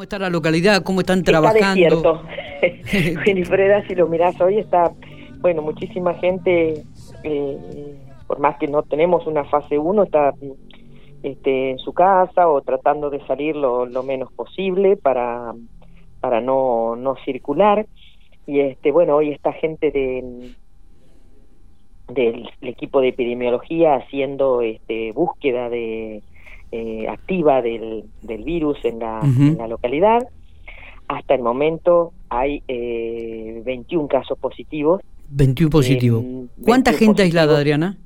[0.00, 0.82] ¿Cómo está la localidad?
[0.82, 1.84] ¿Cómo están trabajando?
[1.86, 2.22] Está
[2.62, 3.20] desierto.
[3.26, 4.92] Winifreda, si lo mirás hoy, está,
[5.40, 6.84] bueno, muchísima gente,
[7.22, 10.32] eh, por más que no tenemos una fase 1, está
[11.22, 15.52] este, en su casa o tratando de salir lo, lo menos posible para,
[16.20, 17.84] para no, no circular.
[18.46, 20.54] Y este, bueno, hoy está gente de
[22.08, 26.22] del equipo de epidemiología haciendo este, búsqueda de
[26.72, 30.28] eh, activa del, del, virus en la, en la, localidad.
[31.08, 35.02] Hasta el momento hay eh, 21 casos positivos.
[35.30, 36.22] 21 positivos.
[36.24, 37.96] Eh, ¿Cuánta gente aislada, Adriana?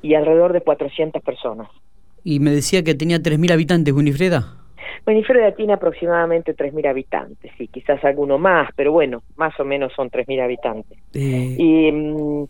[0.00, 1.68] Y alrededor de 400 personas.
[2.24, 4.56] Y me decía que tenía 3.000 habitantes, Winifreda.
[5.06, 10.10] Winifreda tiene aproximadamente 3.000 habitantes, sí, quizás alguno más, pero bueno, más o menos son
[10.10, 10.98] 3.000 habitantes.
[11.14, 11.56] Eh...
[11.58, 12.44] Y mm,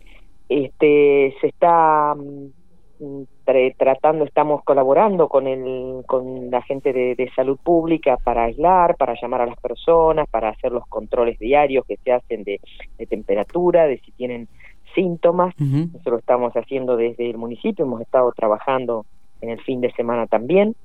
[0.49, 3.23] este se está mm,
[3.77, 9.15] tratando, estamos colaborando con el, con la gente de, de, salud pública para aislar, para
[9.21, 12.59] llamar a las personas, para hacer los controles diarios que se hacen de,
[12.97, 14.47] de temperatura, de si tienen
[14.95, 15.53] síntomas.
[15.59, 15.99] Uh -huh.
[15.99, 19.05] Eso lo estamos haciendo desde el municipio, hemos estado trabajando
[19.41, 20.75] en el fin de semana también.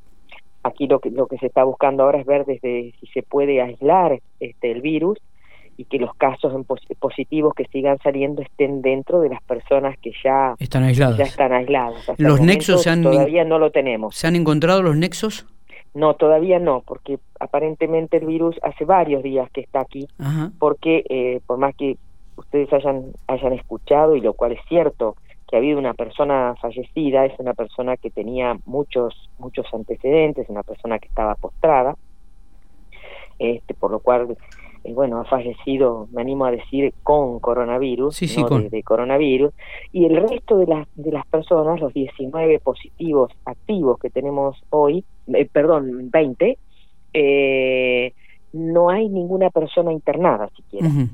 [0.65, 3.62] Aquí lo que, lo que se está buscando ahora es ver desde si se puede
[3.62, 5.19] aislar este el virus
[5.79, 9.97] y que los casos en pos positivos que sigan saliendo estén dentro de las personas
[9.98, 11.17] que ya están aisladas.
[11.17, 12.09] Ya están aisladas.
[12.09, 14.17] Hasta los nexos se han todavía no lo tenemos.
[14.17, 15.47] ¿Se han encontrado los nexos?
[15.95, 20.51] No, todavía no, porque aparentemente el virus hace varios días que está aquí, Ajá.
[20.59, 21.97] porque eh, por más que
[22.37, 25.17] ustedes hayan hayan escuchado y lo cual es cierto
[25.49, 30.65] que ha habido una persona fallecida, es una persona que tenía muchos muchos antecedentes, una
[30.65, 31.97] persona que estaba postrada,
[33.39, 34.37] este por lo cual
[34.84, 38.62] eh, bueno, ha fallecido, me animo a decir, con coronavirus, sí, sí, no con...
[38.65, 39.53] de, de, coronavirus,
[39.93, 45.05] y el resto de las, de las personas, los 19 positivos activos que tenemos hoy,
[45.33, 46.59] eh, perdón, 20,
[47.15, 48.12] eh,
[48.53, 50.87] no hay ninguna persona internada siquiera.
[50.87, 51.09] Uh -huh.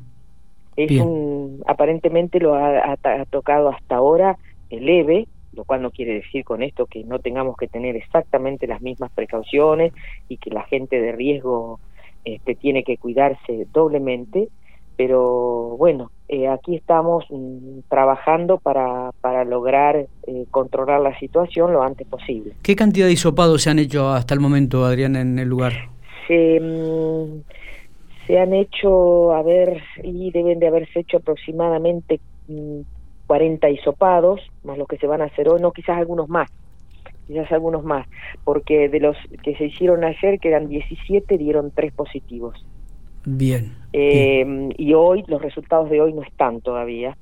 [0.77, 1.07] Es Bien.
[1.07, 4.37] un, aparentemente lo ha, ha, ha tocado hasta ahora
[4.71, 8.83] leve, lo cual no quiere decir con esto que no tengamos que tener exactamente las
[8.83, 9.93] mismas precauciones
[10.29, 11.81] y que la gente de riesgo
[12.25, 14.49] este, tiene que cuidarse doblemente,
[14.97, 21.83] pero bueno, eh, aquí estamos mm, trabajando para, para lograr eh, controlar la situación lo
[21.83, 22.55] antes posible.
[22.63, 25.73] ¿Qué cantidad de hisopados se han hecho hasta el momento, Adrián, en el lugar?
[26.27, 27.43] Se, mm,
[28.27, 32.81] se han hecho, a ver, y deben de haberse hecho aproximadamente mm,
[33.27, 36.51] 40 hisopados, más los que se van a hacer hoy, no, quizás algunos más
[37.27, 38.07] quizás algunos más,
[38.45, 42.65] porque de los que se hicieron ayer, que eran 17, dieron 3 positivos.
[43.25, 44.75] Bien, eh, bien.
[44.77, 47.17] Y hoy, los resultados de hoy no están todavía.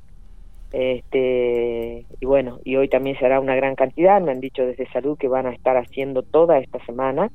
[0.73, 4.91] Este, y bueno, y hoy también se hará una gran cantidad, me han dicho desde
[4.91, 7.31] salud que van a estar haciendo toda esta semana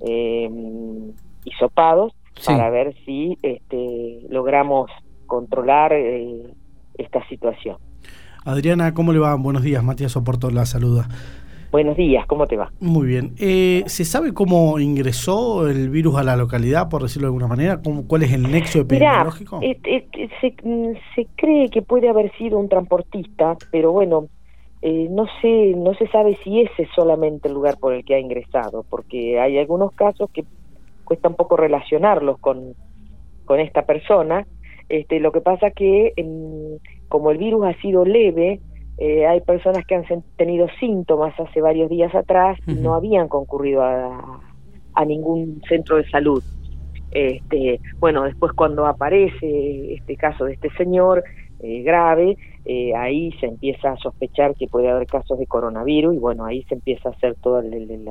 [0.00, 0.50] eh,
[1.44, 2.46] hisopados sí.
[2.46, 4.90] para ver si este, logramos
[5.26, 6.42] controlar eh,
[6.98, 7.76] esta situación.
[8.44, 9.34] Adriana, ¿cómo le va?
[9.36, 11.08] Buenos días, Matías Oporto la saluda.
[11.72, 12.70] Buenos días, ¿cómo te va?
[12.80, 13.32] Muy bien.
[13.38, 17.80] Eh, ¿Se sabe cómo ingresó el virus a la localidad, por decirlo de alguna manera?
[17.82, 19.58] ¿Cómo, ¿Cuál es el nexo epidemiológico?
[19.58, 20.54] Mirá, eh, eh, se,
[21.14, 24.26] se, cree que puede haber sido un transportista, pero bueno,
[24.82, 28.16] eh, no sé, no se sabe si ese es solamente el lugar por el que
[28.16, 30.44] ha ingresado, porque hay algunos casos que
[31.04, 32.74] cuesta un poco relacionarlos con,
[33.46, 34.46] con esta persona.
[34.90, 36.78] Este, lo que pasa que em,
[37.08, 38.60] como el virus ha sido leve,
[38.98, 40.04] eh, hay personas que han
[40.36, 42.80] tenido síntomas hace varios días atrás y uh -huh.
[42.80, 44.40] no habían concurrido a,
[44.94, 46.42] a, ningún centro de salud.
[47.10, 51.24] Este, bueno, después cuando aparece este caso de este señor
[51.60, 56.18] eh, grave, eh, ahí se empieza a sospechar que puede haber casos de coronavirus y
[56.18, 58.08] bueno, ahí se empieza a hacer todo el, el, el,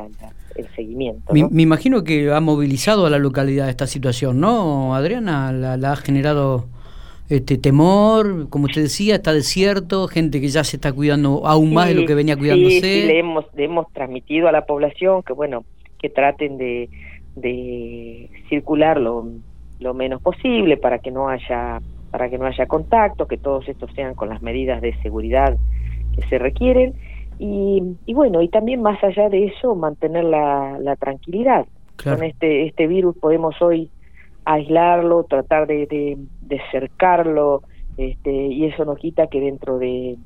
[0.55, 1.33] el seguimiento.
[1.33, 1.33] ¿no?
[1.33, 5.51] Me, me, imagino que ha movilizado a la localidad esta situación, ¿no, Adriana?
[5.51, 6.65] La, la ha generado
[7.35, 11.75] este temor, como usted decía, está desierto, gente que ya se está cuidando aún sí,
[11.75, 12.81] más de lo que venía cuidándose.
[12.81, 15.63] Sí, sí, le hemos, le hemos transmitido a la población que bueno,
[15.99, 16.89] que traten de,
[17.35, 19.27] de circular lo,
[19.79, 23.89] lo menos posible para que no haya para que no haya contacto, que todos estos
[23.93, 25.55] sean con las medidas de seguridad
[26.13, 26.93] que se requieren
[27.39, 31.65] y, y bueno, y también más allá de eso mantener la, la tranquilidad.
[31.95, 32.17] Claro.
[32.17, 33.89] Con este este virus podemos hoy
[34.45, 36.17] aislarlo, tratar de, de,
[36.51, 37.63] de cercarlo,
[37.97, 40.17] este, y eso no quita que dentro de,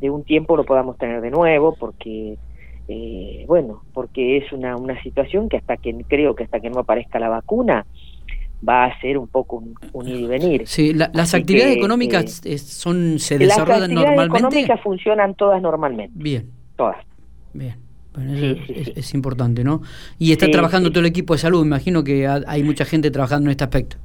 [0.00, 2.38] de, un tiempo lo podamos tener de nuevo, porque
[2.88, 6.80] eh, bueno, porque es una, una situación que hasta que creo que hasta que no
[6.80, 7.84] aparezca la vacuna
[8.66, 10.62] va a ser un poco un, un ir y venir.
[10.66, 13.94] Sí, la, las Así actividades que, económicas eh, son se desarrollan normalmente.
[13.94, 16.12] Las actividades económicas funcionan todas normalmente.
[16.14, 16.48] Bien.
[16.76, 17.04] Todas.
[17.52, 17.76] Bien.
[18.68, 19.82] es, importante, ¿no?
[20.18, 23.48] Y está trabajando todo el equipo de salud, me imagino que hay mucha gente trabajando
[23.48, 23.96] en este aspecto.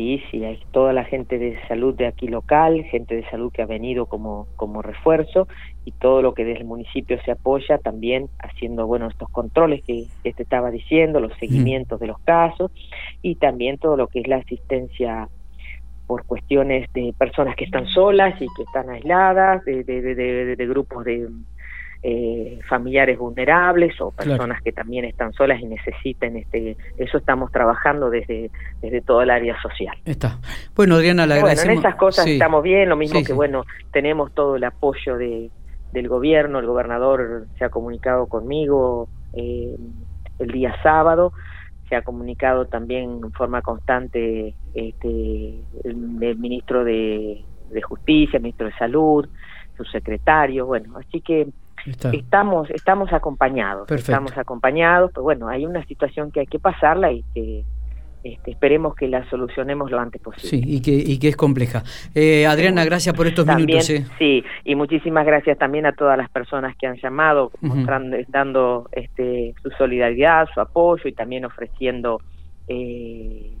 [0.00, 3.60] Sí, sí, hay toda la gente de salud de aquí local, gente de salud que
[3.60, 5.46] ha venido como, como refuerzo
[5.84, 10.06] y todo lo que desde el municipio se apoya también haciendo, bueno, estos controles que,
[10.24, 12.70] que te estaba diciendo, los seguimientos de los casos
[13.20, 15.28] y también todo lo que es la asistencia
[16.06, 20.00] por cuestiones de personas que están solas y que están aisladas, de, de,
[20.56, 21.28] de, grupos de
[22.02, 28.08] eh, familiares vulnerables o personas que también están solas y necesiten este eso estamos trabajando
[28.08, 28.50] desde
[28.80, 29.96] desde todo el área social.
[30.04, 30.38] Está.
[30.74, 34.32] Bueno Adriana le agradecemos bueno, en esas cosas estamos bien lo mismo que bueno tenemos
[34.32, 35.50] todo el apoyo de
[35.92, 39.76] del gobierno el gobernador se ha comunicado conmigo eh,
[40.38, 41.32] el día sábado
[41.90, 45.96] se ha comunicado también en forma constante este, el,
[46.38, 47.44] ministro de,
[47.82, 49.28] Justicia, el ministro de Salud,
[49.76, 51.48] su secretario, bueno, así que
[51.86, 57.24] estamos estamos acompañados, estamos acompañados, pero bueno, hay una situación que hay que pasarla y
[57.34, 57.64] que
[58.22, 60.48] este, esperemos que la solucionemos lo antes posible.
[60.48, 61.82] Sí, y que, y que es compleja.
[62.14, 63.88] Eh, Adriana, gracias por estos minutos.
[63.88, 64.04] Eh.
[64.18, 69.54] Sí, y muchísimas gracias también a todas las personas que han llamado, mostrando, dando este,
[69.62, 72.20] su solidaridad, su apoyo y también ofreciendo
[72.68, 73.52] eh,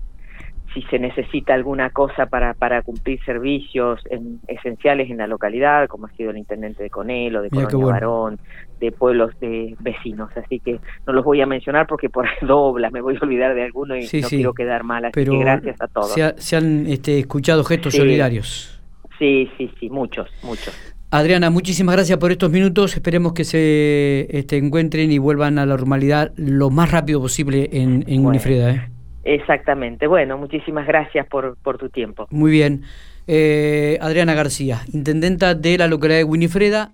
[0.74, 4.00] si se necesita alguna cosa para, para cumplir servicios
[4.46, 8.38] esenciales en la localidad, como ha sido el intendente de Conelo, de Colonia Barón,
[8.78, 10.30] de pueblos de vecinos.
[10.36, 13.64] Así que no los voy a mencionar porque por dobla, me voy a olvidar de
[13.64, 15.04] alguno y no quiero quedar mal.
[15.04, 16.14] Así que gracias a todos.
[16.36, 18.80] Se, han este, escuchado gestos solidarios.
[19.18, 20.74] Sí, sí, sí, muchos, muchos.
[21.10, 22.94] Adriana, muchísimas gracias por estos minutos.
[22.94, 28.04] Esperemos que se este, encuentren y vuelvan a la normalidad lo más rápido posible en,
[28.06, 28.70] en Unifreda.
[28.70, 28.90] ¿eh?
[29.24, 30.06] Exactamente.
[30.06, 32.26] Bueno, muchísimas gracias por, por tu tiempo.
[32.30, 32.82] Muy bien.
[33.26, 36.92] Eh, Adriana García, intendenta de la localidad de Winifreda.